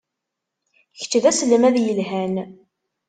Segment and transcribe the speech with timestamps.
[0.99, 2.33] Kečč d aselmad yelhan.